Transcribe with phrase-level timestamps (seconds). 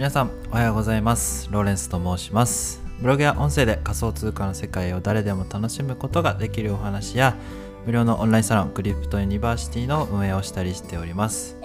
[0.00, 1.46] 皆さんおはようございます。
[1.52, 2.82] ローレンスと申します。
[3.02, 7.36] ブログや音声で仮想通貨の世界を誰でも楽しむことができるお話や
[7.84, 11.58] 無料のオンラインサロンクリプトユニバーシティの運営をしたりしております。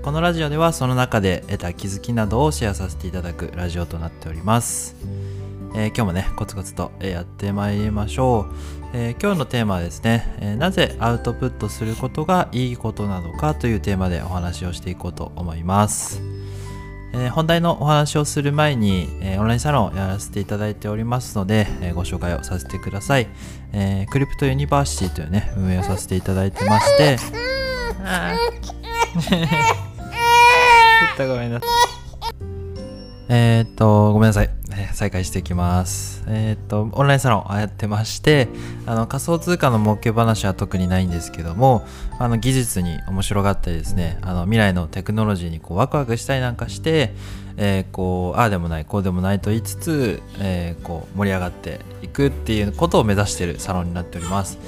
[0.00, 4.94] このラジオではその中で得た気づきなどをシェアさせていただくラジオとなっております。
[5.74, 8.54] えー、今日もねコツコツとやってまいりましょう、
[8.92, 16.31] えー、今日のテーマはですね、えー、なぜアウトプットすることがいいことなのかというテーマでお話をしていこうと思います。
[17.12, 23.28] えー、本題のお話をする前に、えー、オンラインサロンをやらせていただいておりますので、えー、ご紹介をさせてください、
[23.72, 27.16] えクリプトユニバーシティというね運営をさせていただいてまして。
[31.18, 31.68] ごめんなさい。
[33.28, 34.61] えっとごめんなさい
[34.92, 36.24] 再開していきます。
[36.28, 38.48] えっ、と、オンラインサロンやってまして、
[38.86, 41.86] あの仮想通貨の儲け話は特にないんですけども、
[42.18, 47.14] あの技術に面白がったりですね、あの未来のテクノロジーにこうワクワクしたりなんかして、
[47.56, 54.58] えー、こう、ああでもない、こうでもないと言いつつ、えー、こう盛り上がっていくっていうことを目指しているサロンになっております。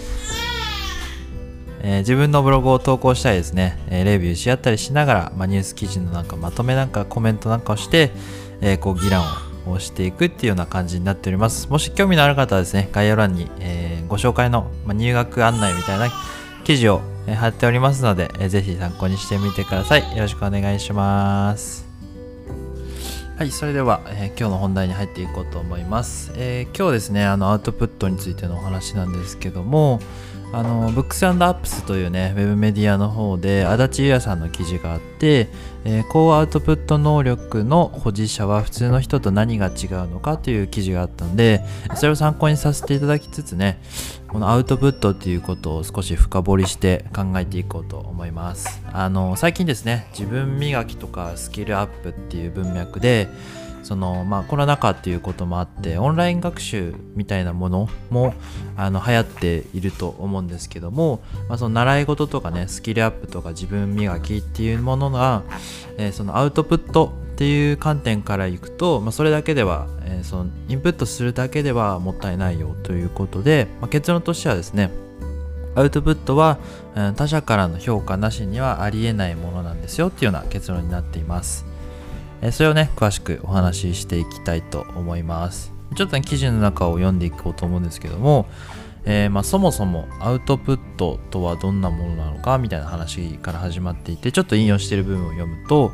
[1.86, 8.10] えー、自分のブログを投稿したりですね、えー、レビューし合ったりしながら、まあ、ニュース記事のなんかまとめなんかコメントなんかをして、
[8.62, 9.24] えー、こう議論を
[9.66, 11.68] をしていくっていうような感じになっております。
[11.68, 16.10] もし興味のある方はですね、概要欄に、えー、ご紹介の、ま入学案内みたいな
[16.64, 20.16] 記事を、えー、貼っておりますので、えー、ぜひ参考にしてみてください。
[20.16, 21.86] よろしくお願いします。
[23.36, 26.30] はい、それでは、えー、今日の本題に入っていこうと思います。
[26.36, 29.98] えー、今日ですね、あのアウトプットについてのお話なんですけども、
[30.56, 35.48] あのブックスアップスというねウェブメディアの方で足立優也さんの記事があって、
[35.84, 41.64] えー、高アウトプット能力の保持者は普通の人と何が違うのかという記事があったんで
[41.96, 43.80] それを参考にさせていただきつつね
[44.28, 48.80] このアウトプットっていうことを少し深掘りして考えていこうと思います。
[48.92, 53.28] あの最近ですね自分磨きとかスキルアップっていう文脈で
[53.84, 58.34] そのまあコロナ禍っていうこともあってオンライン学習みたいなものも
[58.76, 65.42] あの流行っていると思うんですけども、まあ、その習い事とかねスキルアップとか自分磨きっていうものが、
[65.98, 74.90] えー、そのアウトプットっていう観点からいくと、まあ、それだけでは、えー、そのインプットするだけではもったいないよということで、まあ、結論としてはですね
[75.74, 76.58] アウトプットは
[77.16, 81.73] 他者からの評価なしにはありえないものなんですよっていうような結論になっています。
[82.42, 85.72] えそれをね詳しくお話ししていきたいと思います。
[85.96, 88.46] ちょっとね記事の中を読んでいこうと思うんですけども、
[89.06, 95.92] えー、まあ、そもそもアウトプットとはどんなものなのかみたいな話から始まっていてちょっと引用してる部分を読むと、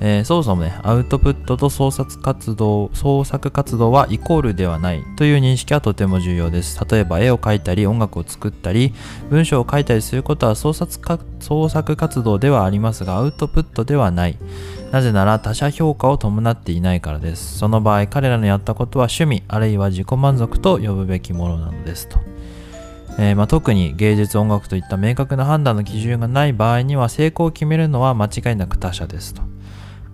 [0.00, 6.78] えー、そもそもねアウトプットと創作活動創作活動はイコールではないという認識はとても重要です。
[6.88, 8.94] 例えば絵を描いたり音楽を作ったり
[9.30, 14.38] 文章を書いたりすることは創作創作活動ではありますがアウトプットではない。
[14.94, 17.58] なぜなら他者評価を伴っていないからです。
[17.58, 22.20] その場合、彼らのやったことは趣味、あるいは自己満足と呼ぶべきものなのですと。
[23.18, 29.42] えー、まあ、特に芸術音楽といった明確な判断の基準がない場合には成功を決めるのは間違いなく他者ですと。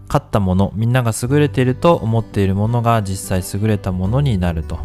[0.09, 4.79] 勝ったもの、みんなが優れていると思っているものが実際優れたものになると。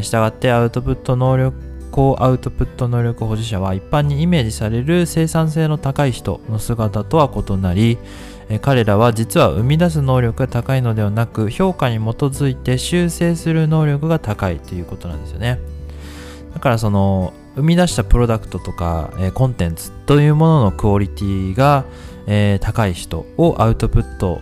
[0.00, 7.98] したがってアウトプット能力高アウトプット能力保持者は一般にイメージされる生産性の高い人の姿とは異なり、
[8.60, 15.58] 彼らは実は生み出す能力が高いのではなく評価に基づいて修正する能力が高いということなんですよね。
[16.54, 21.84] だからその生み出したプロダクトとか、えコンテンツというもののクオリティが、
[22.26, 24.40] え高い人をアウトプット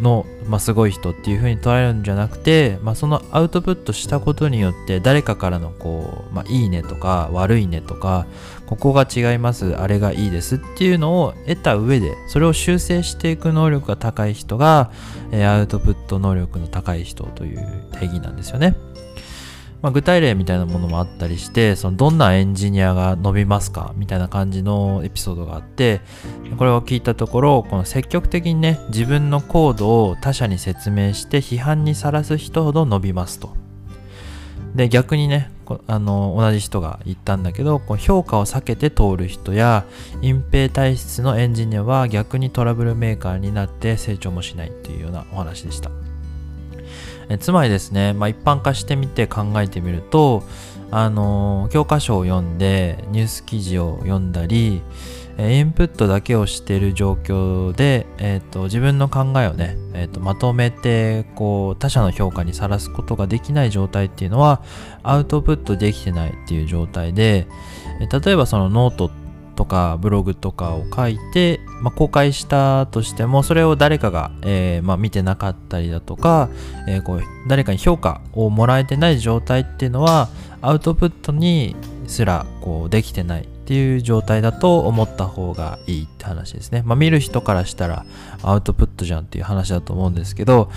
[0.00, 8.26] の、まあ、すごい人っていう風に捉えるんじゃなくて、まあ、そのアウトプットしたことによって誰かからのこう、まあ、いいねとか悪いねとか
[8.66, 14.90] ここが違いますあれがいいですっていうのを得た上でそれを修正していく能力が高い人が、
[15.32, 18.76] えー、アウトプット能力の高い人という定義なんですよね。
[19.80, 26.00] まあ、具体例みたいなものもあったりしてそのどんなエンジニアが伸びますかみたいな感じのエピソードがあって
[26.56, 33.56] これを聞いたところこの積極的にね自分のコードを他者に説明して批判にさらす人ほど伸びますと。
[34.74, 35.50] で逆にね
[35.86, 39.84] あの同じ人が言ったんだけどこう評価を避けて通る人や
[40.22, 45.90] 隠蔽体質のエンジニアは逆にトラブルメーカーになって成長もしないっていうようなお話でした。
[47.28, 50.42] えつまりですね、まあ、一般化してみて考えてみると、
[50.90, 54.82] あの教科書を読んでニュース記事を読んだり、
[55.38, 64.62] インプットだけをしている状況で、えーと、自分の考えをね、えーと、まとめてこう他者の評価にさらすことができない状態っていうのは
[65.04, 67.46] アウトプットできてないっていう状態で、
[68.10, 69.10] 例えばそのノートっ
[69.58, 76.48] とかブログとかを書いて、まあ、公開したとしてもそれを誰かが、えー、まあ、見てなかったりだとか、
[76.86, 80.28] えー、こう誰かに評価をもらえてない状態っていうのは
[80.62, 81.74] アウトプットに
[82.06, 83.48] すらこうできてない。
[83.68, 86.82] っていう状態だと思った方がいいって話ですね。
[86.86, 88.06] まあ、見る人からしたら
[88.42, 90.70] アウトプットじゃんっていう話だと思うんですけど、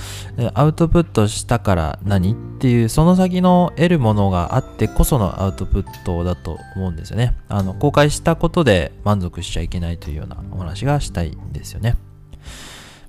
[0.54, 7.34] アウトプットしたから何っていうその先の得るものがあってこそのアウトプットだと思うんですよね。
[7.48, 11.96] あの公開したことで満足しちゃいけないというようなお話がしたいんですよね。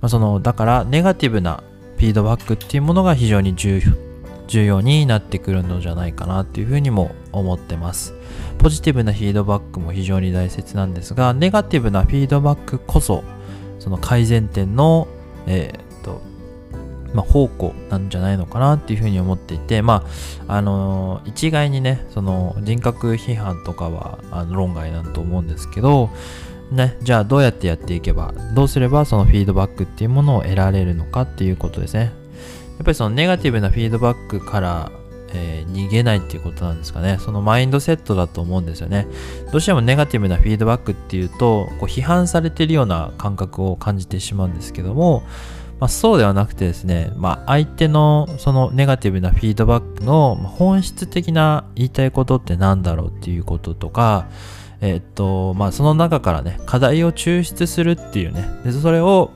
[0.00, 1.60] まあ、そのだからネガティブな
[1.96, 4.11] フィードバックっていうものが非常に重要
[4.46, 8.14] 重要になってくるのじゃないかなっていうふうにも思ってます。
[8.58, 13.24] ポジティブなフィードバックも非常に大切なんですが、ネガティブなフィードバックこそ、
[13.78, 15.08] その改善点の、
[15.46, 16.20] えー、っと、
[17.14, 20.06] まあ、方向なんじゃないのかなっていうふうに思っていて、ま
[20.46, 26.10] あ、あのー、一概にね、その人格批判とかはあの論外なんと思うんですけど、
[26.70, 32.12] ね、じゃあどうやってやっていけば、どうすればそのフィードバックっていうものを得られるのかっていうことですね。
[32.82, 34.92] っぱりそのネガティブなフィードバックから
[35.34, 37.18] えー、逃げないっていうことなんですかね。
[37.18, 39.06] そのマインドセットだと思うんですよね。
[39.50, 45.22] どうしてもネガティブなフィードバックっていうと、こう批判されてるような感覚を感じてしまうんですけども、
[45.80, 54.28] まあ、そうではなくてですね、まあ、相手のそのネガティブなフィードバックの本質的な言いたいことって何だろうっていうこととか、
[54.80, 59.30] え、っと、まあ、その中からね、課題を抽出するっていうね、でそれを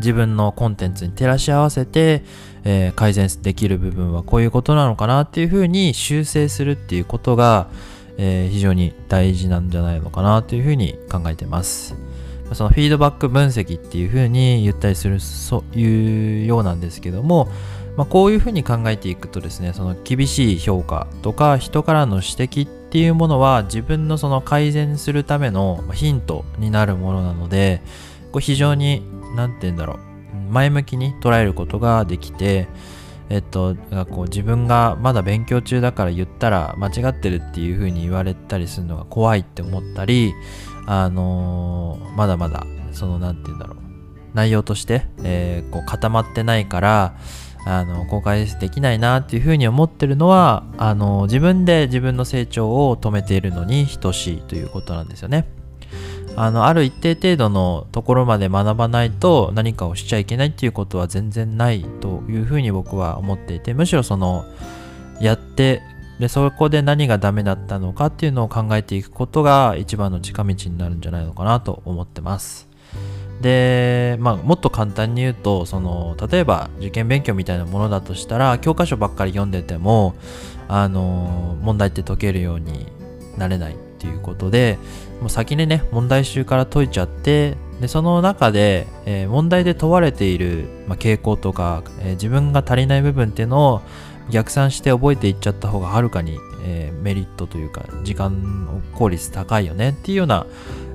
[0.00, 2.24] 自分のコンテンツに照らし合わせて、
[2.64, 7.68] えー、改善できる部分はこういうことなのかなっていうふうに修正するっていうことが、
[8.18, 11.94] えー、非常に大事なんじゃないのかなというふうに考えてます。
[12.52, 17.48] そのフィードバック分析っていうふうに言ったりする、そういうようなんですけども、
[17.96, 27.82] まあ、こういうふうに考えていくとですね、その厳しい評価とか人からの指摘っていうものは自分のその改善するためのヒントになるものなので、
[28.32, 29.02] こう非常に、
[29.34, 29.98] なんて言うんだろう、
[30.50, 32.68] 前向きに捉えることができて、
[33.28, 33.76] えっと、
[34.10, 40.34] こう自分がまだ勉強中だから言ったら間違ってるっていう風に言われたりするのが怖いって思ったり、
[40.86, 43.78] あのー、まだまだ、その、なんて言うんだろう、
[44.34, 47.14] 内容として、えー、こう固まってないから、
[47.66, 55.46] あの、公開できないなっていう風に思ってるのは、あの、自分で自分の成長を止めているのに等しいということなんですよね。
[56.36, 64.44] あのある一定程度のところまで学ばないと何かをしちゃいけないっていうことは全然ないというふうに僕は思っていてむしろその
[65.20, 65.82] やって
[66.18, 72.68] でそこで何がダメだったのかっていうのを考えていくことが一番の近道になるんじゃないのかなと思ってます。
[73.40, 80.14] で、まあ、もっと簡単に言うとその例えば受験勉強みたいなものだとしたら教科書ばっかり読んでても
[80.68, 82.86] あの問題って解けるように
[83.38, 83.89] なれない。
[84.00, 84.78] っていうことで
[85.20, 93.82] もう先にね問題集から解いちゃってでその中で、えー、問題で問われている、まあ、傾向とか、えー、自分が足りない部分っていうのを
[94.30, 100.46] 逆算して覚えていっちゃった方がはるかに、えー、メリットというか時間効率高いよねっていうような、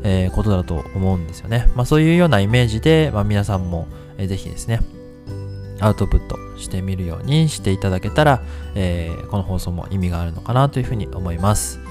[0.04, 1.68] えことだと思うんですよね。
[1.76, 3.88] まあ、そういうようなイメージで、まあ、皆さんも、
[4.18, 4.80] えー、ぜひですね
[5.80, 8.42] アウトプットしてみるようにしていただけたら、
[8.76, 11.85] えこの放送も意味があるのかなというふうに思います。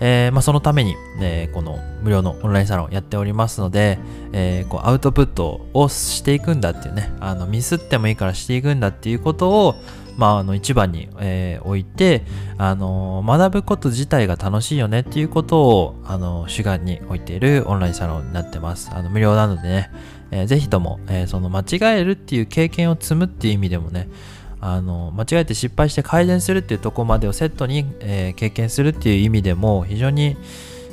[0.00, 3.98] えー、まあ、そのために、えー、この無料のオンラインサロンやっておりますので、
[4.32, 9.74] えー、こうアウトプットをしていくんだっていうね、あのミスってもいいからしていくんだっていうことを、
[10.16, 12.22] まあ、あの一番に、え置いて、
[12.56, 18.90] あの学ぶこと自体が楽しいよねっていうことを、あの主眼に置いているオンラインサロンになってます。
[18.92, 19.90] あの無料なのでね、
[20.30, 24.08] えー、ぜひとも、えその間違えるっていう経験を積むっていう意味でもね、
[24.66, 30.38] あの間違えて失敗して改善するっていうとこまでをセットに、えー、経験するっていう意味でも非常に、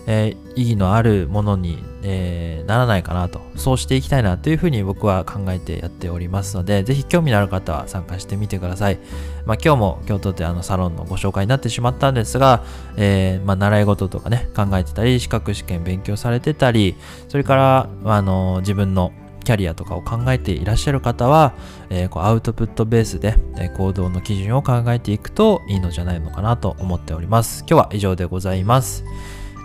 [0.08, 3.40] えー、意義のあるものに、えー、ならないかなと。
[3.56, 9.00] そうしていきたいなというふうに僕は考えてやっておりますのでぜひ興味のある方は参加してみてください、
[9.46, 12.64] まあ、今日も京都であのサロンのご紹介になってしまったんですが、
[12.98, 16.96] えまあ、習い事とかね考えてたり資格試験勉強されてたり
[17.30, 21.54] それからあの自分のキャリアとかを考えていらっしゃる方は、
[21.90, 27.62] えー、こうアウトプットベースで、えー、行動の基準を考えていくといいのじゃないのかなと思っております。
[27.62, 29.04] 今日は以上でございます。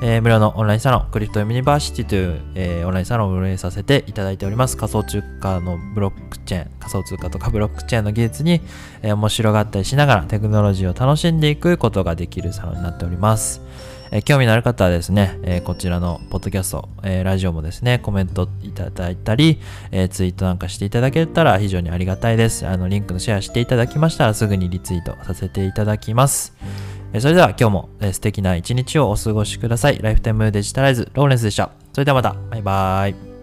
[0.02, 4.76] えー、無料のオンラインサロン、クリプトユニバーシティという、えー、オンラインサロンを運営させていただいております。
[4.76, 8.60] 仮想通貨のブロックチェーン、仮想通貨とかブロックチェーンの技術に、
[9.02, 13.62] えー、面白がったりしながらテクノロジーを楽しんでいくことができるサロンになっております。
[14.10, 19.60] えー、興味のある方はですね、えー、こちらのポッドキャスト、えー、ラジオもですね、コメントいただいたり、
[19.90, 22.66] えツイートなんかしていただけたら非常にありがたいです。
[22.66, 26.54] あの、リンクのシェアしていただきましたらすぐにリツイートさせていただきます。
[27.12, 29.98] えそれでは今日もえ素敵な一日をお過ごしください。
[30.02, 31.70] ライフタイムデジタライズローレンスでした。
[31.92, 32.36] それではまた。
[32.50, 33.35] バイバーイ。